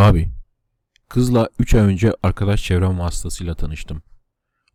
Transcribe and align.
Abi, 0.00 0.28
kızla 1.08 1.48
3 1.58 1.74
ay 1.74 1.80
önce 1.80 2.12
arkadaş 2.22 2.64
çevrem 2.64 2.98
vasıtasıyla 2.98 3.54
tanıştım. 3.54 4.02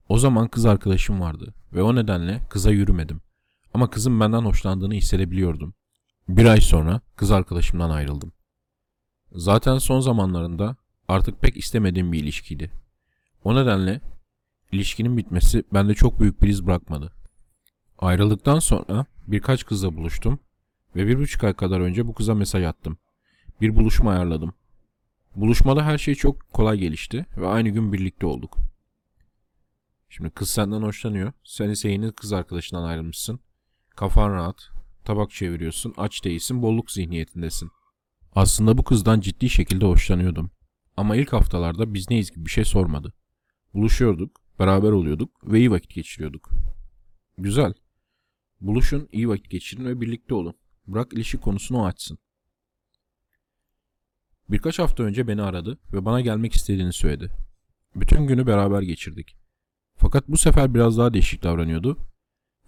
O 0.09 0.17
zaman 0.17 0.47
kız 0.47 0.65
arkadaşım 0.65 1.21
vardı 1.21 1.53
ve 1.73 1.81
o 1.81 1.95
nedenle 1.95 2.41
kıza 2.49 2.71
yürümedim. 2.71 3.21
Ama 3.73 3.89
kızın 3.89 4.19
benden 4.19 4.41
hoşlandığını 4.41 4.93
hissedebiliyordum. 4.93 5.73
Bir 6.29 6.45
ay 6.45 6.61
sonra 6.61 7.01
kız 7.15 7.31
arkadaşımdan 7.31 7.89
ayrıldım. 7.89 8.33
Zaten 9.31 9.77
son 9.77 9.99
zamanlarında 9.99 10.75
artık 11.07 11.41
pek 11.41 11.57
istemediğim 11.57 12.11
bir 12.11 12.19
ilişkiydi. 12.19 12.71
O 13.43 13.55
nedenle 13.55 14.01
ilişkinin 14.71 15.17
bitmesi 15.17 15.63
bende 15.73 15.93
çok 15.93 16.19
büyük 16.19 16.41
bir 16.41 16.47
iz 16.47 16.65
bırakmadı. 16.65 17.13
Ayrıldıktan 17.97 18.59
sonra 18.59 19.05
birkaç 19.27 19.65
kızla 19.65 19.95
buluştum 19.95 20.39
ve 20.95 21.07
bir 21.07 21.19
buçuk 21.19 21.43
ay 21.43 21.53
kadar 21.53 21.79
önce 21.79 22.07
bu 22.07 22.13
kıza 22.13 22.35
mesaj 22.35 22.63
attım. 22.63 22.97
Bir 23.61 23.75
buluşma 23.75 24.11
ayarladım. 24.11 24.53
Buluşmada 25.35 25.85
her 25.85 25.97
şey 25.97 26.15
çok 26.15 26.49
kolay 26.53 26.77
gelişti 26.77 27.25
ve 27.37 27.47
aynı 27.47 27.69
gün 27.69 27.93
birlikte 27.93 28.25
olduk. 28.25 28.57
Şimdi 30.09 30.29
kız 30.29 30.49
senden 30.49 30.81
hoşlanıyor. 30.81 31.33
Sen 31.43 31.69
ise 31.69 31.89
yeni 31.89 32.11
kız 32.11 32.33
arkadaşından 32.33 32.83
ayrılmışsın. 32.83 33.39
Kafan 33.95 34.33
rahat. 34.33 34.69
Tabak 35.05 35.31
çeviriyorsun. 35.31 35.93
Aç 35.97 36.25
değilsin. 36.25 36.61
Bolluk 36.61 36.91
zihniyetindesin. 36.91 37.71
Aslında 38.35 38.77
bu 38.77 38.83
kızdan 38.83 39.19
ciddi 39.19 39.49
şekilde 39.49 39.85
hoşlanıyordum. 39.85 40.51
Ama 40.97 41.15
ilk 41.15 41.33
haftalarda 41.33 41.93
biz 41.93 42.09
neyiz 42.09 42.31
gibi 42.31 42.45
bir 42.45 42.51
şey 42.51 42.65
sormadı. 42.65 43.13
Buluşuyorduk, 43.73 44.41
beraber 44.59 44.91
oluyorduk 44.91 45.51
ve 45.51 45.59
iyi 45.59 45.71
vakit 45.71 45.93
geçiriyorduk. 45.93 46.49
Güzel. 47.37 47.73
Buluşun, 48.61 49.09
iyi 49.11 49.29
vakit 49.29 49.49
geçirin 49.49 49.85
ve 49.85 50.01
birlikte 50.01 50.35
olun. 50.35 50.55
Bırak 50.87 51.13
ilişki 51.13 51.37
konusunu 51.37 51.85
açsın. 51.85 52.17
Birkaç 54.49 54.79
hafta 54.79 55.03
önce 55.03 55.27
beni 55.27 55.41
aradı 55.41 55.77
ve 55.93 56.05
bana 56.05 56.21
gelmek 56.21 56.53
istediğini 56.53 56.93
söyledi. 56.93 57.31
Bütün 57.95 58.27
günü 58.27 58.47
beraber 58.47 58.81
geçirdik. 58.81 59.37
Fakat 59.95 60.27
bu 60.27 60.37
sefer 60.37 60.73
biraz 60.73 60.97
daha 60.97 61.13
değişik 61.13 61.43
davranıyordu 61.43 61.97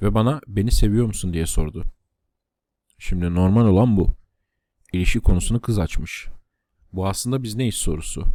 ve 0.02 0.14
bana 0.14 0.42
beni 0.48 0.72
seviyor 0.72 1.06
musun 1.06 1.34
diye 1.34 1.46
sordu. 1.46 1.84
Şimdi 2.98 3.36
normal 3.36 3.66
olan 3.66 3.98
bu. 3.98 4.08
İlişki 4.94 5.20
konusunu 5.20 5.62
kız 5.62 5.80
açmış. 5.80 6.28
Bu 6.94 7.08
aslında 7.08 7.44
biz 7.44 7.56
neyiz 7.56 7.76
sorusu. 7.76 8.26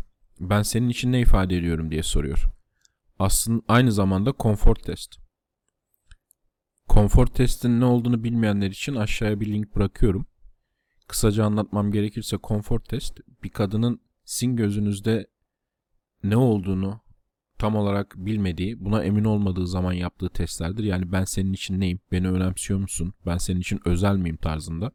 Ben 0.41 0.63
senin 0.63 0.89
için 0.89 1.13
ne 1.13 1.21
ifade 1.21 1.57
ediyorum 1.57 1.91
diye 1.91 2.03
soruyor. 2.03 2.45
Aslında 3.19 3.63
aynı 3.69 3.93
zamanda 3.93 4.33
konfor 4.33 4.75
test. 4.75 5.17
Konfor 6.89 7.27
testin 7.27 7.81
ne 7.81 7.85
olduğunu 7.85 8.25
bilmeyenler 8.25 8.71
için 8.71 8.95
aşağıya 8.95 9.41
bir 9.41 9.47
link 9.47 9.77
bırakıyorum. 9.77 10.27
Kısaca 11.13 11.45
anlatmam 11.45 11.93
gerekirse 11.93 12.37
konfor 12.37 12.81
test 12.81 13.21
bir 13.43 13.49
kadının 13.49 14.01
sizin 14.25 14.57
gözünüzde 14.57 15.27
ne 16.23 16.37
olduğunu 16.37 17.01
tam 17.59 17.77
olarak 17.77 18.15
bilmediği, 18.17 18.85
buna 18.85 19.05
emin 19.05 19.25
olmadığı 19.25 19.67
zaman 19.67 19.93
yaptığı 19.93 20.29
testlerdir. 20.29 20.85
Yani 20.85 21.13
ben 21.13 21.25
senin 21.25 21.53
için 21.53 21.81
neyim, 21.81 22.01
beni 22.13 22.29
önemsiyor 22.31 22.81
musun, 22.81 23.15
ben 23.27 23.37
senin 23.37 23.61
için 23.61 23.81
özel 23.85 24.17
miyim 24.17 24.37
tarzında. 24.37 24.93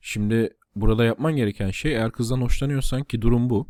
Şimdi 0.00 0.56
burada 0.76 1.04
yapman 1.04 1.36
gereken 1.36 1.70
şey 1.70 1.92
eğer 1.92 2.12
kızdan 2.12 2.40
hoşlanıyorsan 2.40 3.04
ki 3.04 3.22
durum 3.22 3.50
bu. 3.50 3.68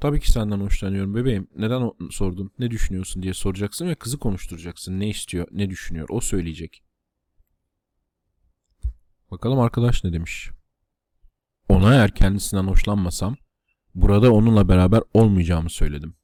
Tabii 0.00 0.20
ki 0.20 0.30
senden 0.30 0.60
hoşlanıyorum 0.60 1.14
bebeğim. 1.14 1.48
Neden 1.56 1.90
sordun? 2.10 2.50
Ne 2.58 2.70
düşünüyorsun 2.70 3.22
diye 3.22 3.34
soracaksın 3.34 3.88
ve 3.88 3.94
kızı 3.94 4.18
konuşturacaksın. 4.18 5.00
Ne 5.00 5.08
istiyor, 5.08 5.48
ne 5.52 5.70
düşünüyor? 5.70 6.08
O 6.10 6.20
söyleyecek. 6.20 6.82
Bakalım 9.32 9.60
arkadaş 9.60 10.04
ne 10.04 10.12
demiş. 10.12 10.50
Ona 11.68 11.94
eğer 11.94 12.14
kendisinden 12.14 12.64
hoşlanmasam 12.64 13.36
burada 13.94 14.32
onunla 14.32 14.68
beraber 14.68 15.02
olmayacağımı 15.14 15.70
söyledim. 15.70 16.14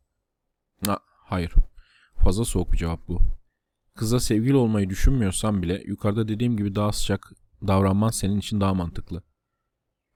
Ha, 0.87 0.99
hayır. 1.05 1.53
Fazla 2.17 2.45
soğuk 2.45 2.73
bir 2.73 2.79
cevap 2.79 3.09
bu. 3.09 3.21
Kıza 3.95 4.21
sevgili 4.21 4.57
olmayı 4.57 4.91
düşünmüyorsan 4.91 5.63
bile 5.63 5.83
yukarıda 5.87 6.29
dediğim 6.29 6.57
gibi 6.57 6.75
daha 6.75 6.93
sıcak 6.93 7.33
davranman 7.67 8.11
senin 8.11 8.39
için 8.39 8.61
daha 8.61 8.75
mantıklı. 8.75 9.23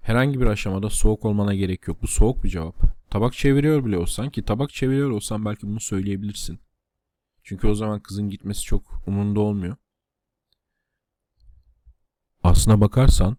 Herhangi 0.00 0.40
bir 0.40 0.46
aşamada 0.46 0.90
soğuk 0.90 1.24
olmana 1.24 1.54
gerek 1.54 1.88
yok. 1.88 2.02
Bu 2.02 2.06
soğuk 2.06 2.44
bir 2.44 2.48
cevap. 2.48 2.76
Tabak 3.10 3.32
çeviriyor 3.32 3.84
bile 3.84 3.98
olsan 3.98 4.30
ki 4.30 4.44
tabak 4.44 4.70
çeviriyor 4.70 5.10
olsan 5.10 5.44
belki 5.44 5.66
bunu 5.66 5.80
söyleyebilirsin. 5.80 6.60
Çünkü 7.42 7.66
o 7.68 7.74
zaman 7.74 8.00
kızın 8.00 8.28
gitmesi 8.28 8.62
çok 8.62 9.02
umurunda 9.06 9.40
olmuyor. 9.40 9.76
Aslına 12.44 12.80
bakarsan 12.80 13.36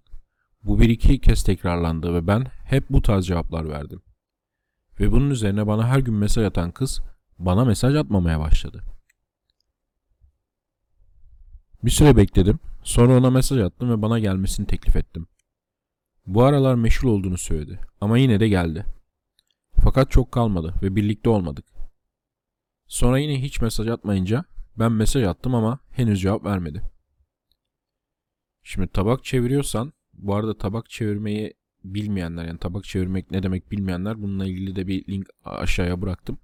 bu 0.64 0.80
bir 0.80 0.90
iki 0.90 1.22
kez 1.22 1.44
tekrarlandı 1.44 2.14
ve 2.14 2.28
ben 2.28 2.46
hep 2.66 2.90
bu 2.90 3.02
tarz 3.02 3.26
cevaplar 3.26 3.70
verdim. 3.70 4.02
Ve 5.00 5.12
bunun 5.12 5.30
üzerine 5.30 5.68
bana 5.68 5.88
her 5.88 6.00
gün 6.00 6.14
mesaj 6.14 6.46
atan 6.46 6.72
kız 6.72 7.02
bana 7.40 7.66
mesaj 7.66 7.96
atmamaya 7.96 8.40
başladı. 8.40 8.84
Bir 11.84 11.92
süre 11.92 12.18
bekledim. 12.18 12.60
Sonra 12.84 13.18
ona 13.18 13.30
mesaj 13.30 13.60
attım 13.60 13.90
ve 13.90 14.02
bana 14.02 14.20
gelmesini 14.20 14.68
teklif 14.68 14.96
ettim. 14.96 15.28
Bu 16.26 16.44
aralar 16.44 16.76
meşhur 16.76 17.08
olduğunu 17.08 17.38
söyledi 17.38 17.80
ama 18.02 18.18
yine 18.18 18.40
de 18.40 18.48
geldi. 18.48 18.86
Fakat 19.84 20.12
çok 20.12 20.32
kalmadı 20.32 20.74
ve 20.82 20.96
birlikte 20.96 21.30
olmadık. 21.30 21.66
Sonra 22.88 23.20
yine 23.20 23.42
hiç 23.42 23.62
mesaj 23.62 23.88
atmayınca 23.88 24.46
ben 24.80 24.92
mesaj 24.92 25.24
attım 25.24 25.56
ama 25.56 25.80
henüz 25.92 26.22
cevap 26.22 26.46
vermedi. 26.46 26.93
Şimdi 28.64 28.88
tabak 28.88 29.24
çeviriyorsan 29.24 29.94
bu 30.14 30.36
arada 30.36 30.58
tabak 30.58 30.90
çevirmeyi 30.90 31.54
bilmeyenler 31.84 32.46
yani 32.46 32.60
tabak 32.60 32.84
çevirmek 32.84 33.32
ne 33.32 33.44
demek 33.44 33.72
bilmeyenler 33.72 34.22
bununla 34.22 34.46
ilgili 34.46 34.76
de 34.76 34.88
bir 34.88 35.08
link 35.08 35.28
aşağıya 35.46 36.02
bıraktım. 36.02 36.40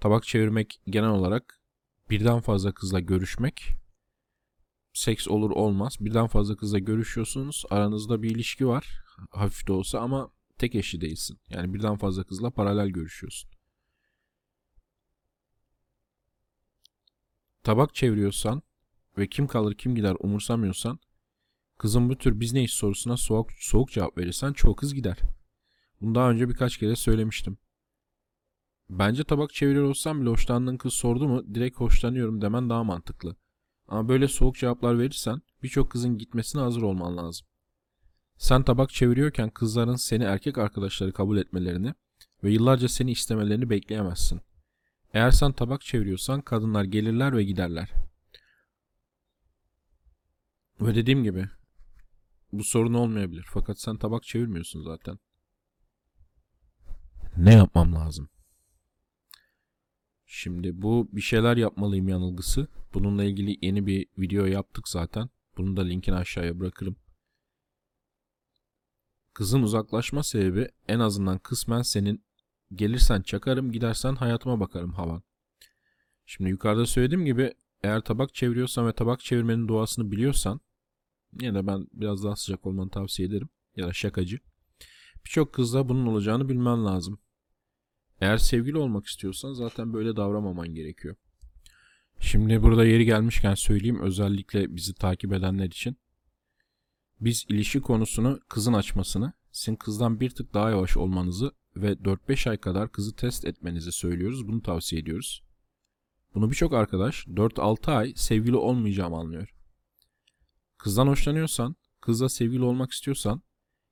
Tabak 0.00 0.24
çevirmek 0.24 0.80
genel 0.86 1.10
olarak 1.10 1.60
birden 2.10 2.40
fazla 2.40 2.72
kızla 2.72 3.00
görüşmek 3.00 3.76
seks 4.92 5.28
olur 5.28 5.50
olmaz. 5.50 5.96
Birden 6.00 6.26
fazla 6.26 6.56
kızla 6.56 6.78
görüşüyorsunuz. 6.78 7.64
Aranızda 7.70 8.22
bir 8.22 8.30
ilişki 8.30 8.66
var. 8.66 9.02
Hafif 9.30 9.68
de 9.68 9.72
olsa 9.72 10.00
ama 10.00 10.30
tek 10.58 10.74
eşli 10.74 11.00
değilsin. 11.00 11.38
Yani 11.48 11.74
birden 11.74 11.96
fazla 11.96 12.24
kızla 12.24 12.50
paralel 12.50 12.88
görüşüyorsun. 12.88 13.50
Tabak 17.62 17.94
çeviriyorsan 17.94 18.62
ve 19.18 19.26
kim 19.26 19.46
kalır 19.46 19.74
kim 19.74 19.94
gider 19.94 20.16
umursamıyorsan 20.20 20.98
kızın 21.78 22.08
bu 22.08 22.18
tür 22.18 22.40
biz 22.40 22.52
neyiz 22.52 22.70
sorusuna 22.70 23.16
soğuk, 23.16 23.52
soğuk 23.52 23.90
cevap 23.90 24.18
verirsen 24.18 24.52
çoğu 24.52 24.76
kız 24.76 24.94
gider. 24.94 25.18
Bunu 26.00 26.14
daha 26.14 26.30
önce 26.30 26.48
birkaç 26.48 26.76
kere 26.76 26.96
söylemiştim. 26.96 27.58
Bence 28.90 29.24
tabak 29.24 29.52
çeviriyor 29.54 29.84
olsam 29.84 30.20
bile 30.20 30.30
hoşlandığın 30.30 30.76
kız 30.76 30.94
sordu 30.94 31.28
mu 31.28 31.54
direkt 31.54 31.80
hoşlanıyorum 31.80 32.40
demen 32.40 32.70
daha 32.70 32.84
mantıklı. 32.84 33.36
Ama 33.88 34.08
böyle 34.08 34.28
soğuk 34.28 34.56
cevaplar 34.56 34.98
verirsen 34.98 35.42
birçok 35.62 35.90
kızın 35.90 36.18
gitmesine 36.18 36.62
hazır 36.62 36.82
olman 36.82 37.16
lazım. 37.16 37.46
Sen 38.38 38.62
tabak 38.62 38.90
çeviriyorken 38.90 39.50
kızların 39.50 39.96
seni 39.96 40.24
erkek 40.24 40.58
arkadaşları 40.58 41.12
kabul 41.12 41.38
etmelerini 41.38 41.94
ve 42.44 42.50
yıllarca 42.50 42.88
seni 42.88 43.10
istemelerini 43.10 43.70
bekleyemezsin. 43.70 44.40
Eğer 45.12 45.30
sen 45.30 45.52
tabak 45.52 45.80
çeviriyorsan 45.80 46.40
kadınlar 46.40 46.84
gelirler 46.84 47.36
ve 47.36 47.44
giderler. 47.44 47.92
Ve 50.80 50.94
dediğim 50.94 51.24
gibi 51.24 51.48
bu 52.58 52.64
sorun 52.64 52.94
olmayabilir. 52.94 53.46
Fakat 53.48 53.80
sen 53.80 53.96
tabak 53.96 54.22
çevirmiyorsun 54.22 54.82
zaten. 54.82 55.18
Ne 57.36 57.54
yapmam 57.54 57.94
lazım? 57.94 58.28
Şimdi 60.26 60.82
bu 60.82 61.08
bir 61.12 61.20
şeyler 61.20 61.56
yapmalıyım 61.56 62.08
yanılgısı. 62.08 62.68
Bununla 62.94 63.24
ilgili 63.24 63.58
yeni 63.66 63.86
bir 63.86 64.06
video 64.18 64.44
yaptık 64.46 64.88
zaten. 64.88 65.28
Bunun 65.56 65.76
da 65.76 65.82
linkini 65.82 66.14
aşağıya 66.14 66.60
bırakırım. 66.60 66.96
Kızın 69.34 69.62
uzaklaşma 69.62 70.22
sebebi 70.22 70.68
en 70.88 70.98
azından 70.98 71.38
kısmen 71.38 71.82
senin 71.82 72.24
gelirsen 72.74 73.22
çakarım 73.22 73.72
gidersen 73.72 74.14
hayatıma 74.14 74.60
bakarım 74.60 74.92
havan. 74.92 75.22
Şimdi 76.26 76.50
yukarıda 76.50 76.86
söylediğim 76.86 77.24
gibi 77.24 77.54
eğer 77.82 78.00
tabak 78.00 78.34
çeviriyorsan 78.34 78.86
ve 78.86 78.92
tabak 78.92 79.20
çevirmenin 79.20 79.68
doğasını 79.68 80.10
biliyorsan 80.10 80.60
yine 81.40 81.54
de 81.54 81.66
ben 81.66 81.86
biraz 81.92 82.24
daha 82.24 82.36
sıcak 82.36 82.66
olmanı 82.66 82.90
tavsiye 82.90 83.28
ederim. 83.28 83.48
Ya 83.76 83.86
da 83.86 83.92
şakacı. 83.92 84.38
Birçok 85.24 85.52
kızla 85.52 85.88
bunun 85.88 86.06
olacağını 86.06 86.48
bilmen 86.48 86.84
lazım. 86.84 87.18
Eğer 88.20 88.36
sevgili 88.36 88.78
olmak 88.78 89.06
istiyorsan 89.06 89.52
zaten 89.52 89.92
böyle 89.92 90.16
davranmaman 90.16 90.68
gerekiyor. 90.68 91.16
Şimdi 92.20 92.62
burada 92.62 92.84
yeri 92.84 93.04
gelmişken 93.04 93.54
söyleyeyim 93.54 94.00
özellikle 94.00 94.76
bizi 94.76 94.94
takip 94.94 95.32
edenler 95.32 95.66
için. 95.66 95.96
Biz 97.20 97.46
ilişki 97.48 97.80
konusunu 97.80 98.40
kızın 98.48 98.72
açmasını, 98.72 99.32
sizin 99.52 99.76
kızdan 99.76 100.20
bir 100.20 100.30
tık 100.30 100.54
daha 100.54 100.70
yavaş 100.70 100.96
olmanızı 100.96 101.52
ve 101.76 101.92
4-5 101.92 102.50
ay 102.50 102.56
kadar 102.56 102.92
kızı 102.92 103.16
test 103.16 103.44
etmenizi 103.44 103.92
söylüyoruz. 103.92 104.48
Bunu 104.48 104.62
tavsiye 104.62 105.02
ediyoruz. 105.02 105.42
Bunu 106.34 106.50
birçok 106.50 106.72
arkadaş 106.72 107.26
4-6 107.26 107.92
ay 107.92 108.12
sevgili 108.16 108.56
olmayacağım 108.56 109.14
anlıyor. 109.14 109.55
Kızdan 110.78 111.06
hoşlanıyorsan, 111.06 111.76
kızla 112.00 112.28
sevgili 112.28 112.62
olmak 112.62 112.92
istiyorsan 112.92 113.42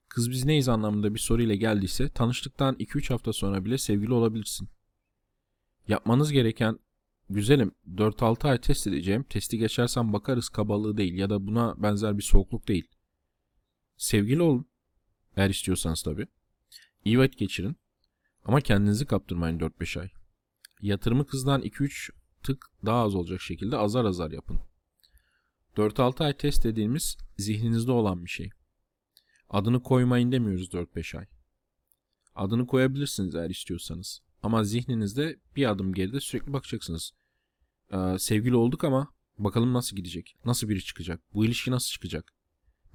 kız 0.08 0.30
biz 0.30 0.44
neyiz 0.44 0.68
anlamında 0.68 1.14
bir 1.14 1.18
soruyla 1.18 1.54
geldiyse 1.54 2.08
tanıştıktan 2.08 2.74
2-3 2.74 3.08
hafta 3.08 3.32
sonra 3.32 3.64
bile 3.64 3.78
sevgili 3.78 4.12
olabilirsin. 4.12 4.68
Yapmanız 5.88 6.32
gereken 6.32 6.78
güzelim 7.30 7.72
4-6 7.94 8.48
ay 8.48 8.60
test 8.60 8.86
edeceğim. 8.86 9.24
Testi 9.28 9.58
geçersem 9.58 10.12
bakarız 10.12 10.48
kabalığı 10.48 10.96
değil 10.96 11.14
ya 11.14 11.30
da 11.30 11.46
buna 11.46 11.82
benzer 11.82 12.18
bir 12.18 12.22
soğukluk 12.22 12.68
değil. 12.68 12.88
Sevgili 13.96 14.42
olun. 14.42 14.66
Eğer 15.36 15.50
istiyorsanız 15.50 16.02
tabii. 16.02 16.26
İyi 17.04 17.18
vakit 17.18 17.38
geçirin. 17.38 17.76
Ama 18.44 18.60
kendinizi 18.60 19.06
kaptırmayın 19.06 19.58
4-5 19.58 20.00
ay. 20.00 20.10
Yatırımı 20.80 21.26
kızdan 21.26 21.62
2-3 21.62 22.10
tık 22.42 22.66
daha 22.86 23.02
az 23.02 23.14
olacak 23.14 23.40
şekilde 23.40 23.76
azar 23.76 24.04
azar 24.04 24.30
yapın. 24.30 24.60
4-6 25.76 26.24
ay 26.24 26.36
test 26.36 26.64
dediğimiz 26.64 27.16
zihninizde 27.38 27.92
olan 27.92 28.24
bir 28.24 28.30
şey. 28.30 28.50
Adını 29.50 29.82
koymayın 29.82 30.32
demiyoruz 30.32 30.68
4-5 30.68 31.18
ay. 31.18 31.26
Adını 32.34 32.66
koyabilirsiniz 32.66 33.34
eğer 33.34 33.50
istiyorsanız. 33.50 34.20
Ama 34.42 34.64
zihninizde 34.64 35.36
bir 35.56 35.70
adım 35.70 35.94
geride 35.94 36.20
sürekli 36.20 36.52
bakacaksınız. 36.52 37.12
Ee, 37.92 38.18
sevgili 38.18 38.56
olduk 38.56 38.84
ama 38.84 39.08
bakalım 39.38 39.72
nasıl 39.72 39.96
gidecek? 39.96 40.36
Nasıl 40.44 40.68
biri 40.68 40.84
çıkacak? 40.84 41.20
Bu 41.34 41.44
ilişki 41.44 41.70
nasıl 41.70 41.88
çıkacak? 41.88 42.32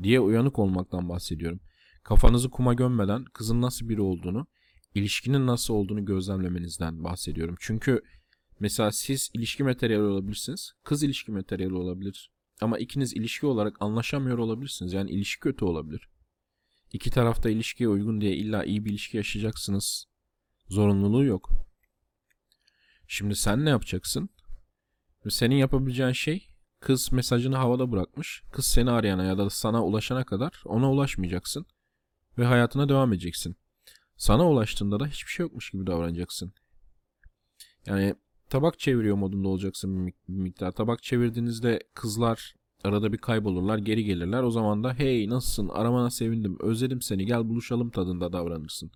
Diye 0.03 0.19
uyanık 0.19 0.59
olmaktan 0.59 1.09
bahsediyorum. 1.09 1.59
Kafanızı 2.03 2.49
kuma 2.49 2.73
gömmeden 2.73 3.25
kızın 3.25 3.61
nasıl 3.61 3.89
biri 3.89 4.01
olduğunu, 4.01 4.47
ilişkinin 4.95 5.47
nasıl 5.47 5.73
olduğunu 5.73 6.05
gözlemlemenizden 6.05 7.03
bahsediyorum. 7.03 7.55
Çünkü 7.59 8.01
mesela 8.59 8.91
siz 8.91 9.29
ilişki 9.33 9.63
materyali 9.63 10.03
olabilirsiniz. 10.03 10.73
Kız 10.83 11.03
ilişki 11.03 11.31
materyali 11.31 11.73
olabilir. 11.73 12.31
Ama 12.61 12.77
ikiniz 12.77 13.13
ilişki 13.13 13.45
olarak 13.45 13.77
anlaşamıyor 13.79 14.37
olabilirsiniz. 14.37 14.93
Yani 14.93 15.11
ilişki 15.11 15.39
kötü 15.39 15.65
olabilir. 15.65 16.09
İki 16.93 17.11
tarafta 17.11 17.49
ilişkiye 17.49 17.89
uygun 17.89 18.21
diye 18.21 18.35
illa 18.35 18.63
iyi 18.63 18.85
bir 18.85 18.89
ilişki 18.89 19.17
yaşayacaksınız. 19.17 20.05
Zorunluluğu 20.69 21.25
yok. 21.25 21.49
Şimdi 23.07 23.35
sen 23.35 23.65
ne 23.65 23.69
yapacaksın? 23.69 24.29
Senin 25.29 25.55
yapabileceğin 25.55 26.11
şey 26.11 26.47
kız 26.79 27.11
mesajını 27.11 27.55
havada 27.55 27.91
bırakmış. 27.91 28.43
Kız 28.51 28.65
seni 28.65 28.91
arayana 28.91 29.23
ya 29.23 29.37
da 29.37 29.49
sana 29.49 29.85
ulaşana 29.85 30.23
kadar 30.23 30.61
ona 30.65 30.91
ulaşmayacaksın. 30.91 31.65
Ve 32.37 32.45
hayatına 32.45 32.89
devam 32.89 33.13
edeceksin. 33.13 33.55
Sana 34.17 34.49
ulaştığında 34.49 34.99
da 34.99 35.07
hiçbir 35.07 35.31
şey 35.31 35.43
yokmuş 35.43 35.71
gibi 35.71 35.87
davranacaksın. 35.87 36.53
Yani 37.85 38.15
tabak 38.49 38.79
çeviriyor 38.79 39.15
modunda 39.15 39.47
olacaksın 39.47 40.07
bir 40.07 40.13
miktar. 40.27 40.71
Tabak 40.71 41.03
çevirdiğinizde 41.03 41.83
kızlar 41.93 42.55
arada 42.83 43.13
bir 43.13 43.17
kaybolurlar, 43.17 43.77
geri 43.77 44.03
gelirler. 44.03 44.43
O 44.43 44.51
zaman 44.51 44.83
da 44.83 44.93
hey 44.93 45.29
nasılsın, 45.29 45.69
aramana 45.69 46.09
sevindim, 46.09 46.57
özledim 46.59 47.01
seni, 47.01 47.25
gel 47.25 47.49
buluşalım 47.49 47.89
tadında 47.89 48.33
davranırsın. 48.33 48.91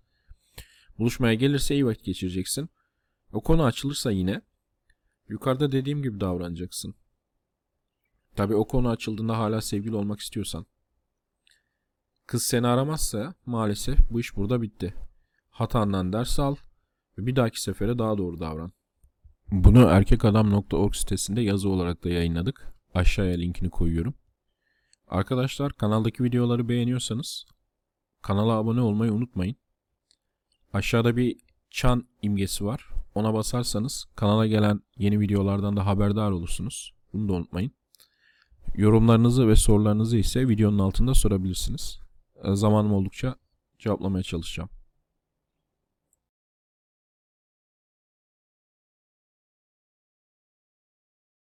Buluşmaya 1.00 1.34
gelirse 1.34 1.76
iyi 1.76 1.86
vakit 1.86 2.06
geçireceksin. 2.06 2.70
O 3.34 3.42
konu 3.42 3.64
açılırsa 3.64 4.12
yine 4.12 4.42
yukarıda 5.30 5.72
dediğim 5.72 6.04
gibi 6.04 6.20
davranacaksın. 6.20 6.96
Tabi 8.36 8.56
o 8.56 8.68
konu 8.68 8.90
açıldığında 8.90 9.38
hala 9.38 9.62
sevgili 9.62 9.96
olmak 9.96 10.20
istiyorsan. 10.20 10.66
Kız 12.28 12.44
seni 12.44 12.68
aramazsa 12.68 13.34
maalesef 13.46 14.00
bu 14.12 14.20
iş 14.20 14.36
burada 14.36 14.62
bitti. 14.62 14.94
Hatandan 15.50 16.14
ders 16.14 16.40
al 16.40 16.56
ve 17.18 17.26
bir 17.26 17.36
dahaki 17.36 17.62
sefere 17.62 18.00
daha 18.00 18.18
doğru 18.18 18.40
davran. 18.40 18.72
Bunu 19.54 19.80
erkekadam.org 19.80 20.96
sitesinde 20.96 21.42
yazı 21.42 21.70
olarak 21.70 22.04
da 22.04 22.10
yayınladık. 22.10 22.74
Aşağıya 22.94 23.38
linkini 23.38 23.70
koyuyorum. 23.70 24.14
Arkadaşlar 25.08 25.74
kanaldaki 25.74 26.24
videoları 26.24 26.70
beğeniyorsanız 26.70 27.46
kanala 28.22 28.52
abone 28.52 28.82
olmayı 28.82 29.14
unutmayın. 29.14 29.56
Aşağıda 30.74 31.18
bir 31.18 31.38
çan 31.70 32.08
imgesi 32.22 32.66
var. 32.66 32.88
Ona 33.16 33.34
basarsanız 33.34 34.06
kanala 34.16 34.48
gelen 34.48 34.82
yeni 34.98 35.20
videolardan 35.20 35.78
da 35.78 35.86
haberdar 35.86 36.32
olursunuz. 36.32 36.94
Bunu 37.14 37.30
da 37.30 37.34
unutmayın. 37.34 37.72
Yorumlarınızı 38.76 39.48
ve 39.48 39.56
sorularınızı 39.56 40.18
ise 40.18 40.48
videonun 40.48 40.80
altında 40.80 41.14
sorabilirsiniz. 41.14 42.00
Zamanım 42.44 42.94
oldukça 42.94 43.36
cevaplamaya 43.80 44.24
çalışacağım. 44.24 44.70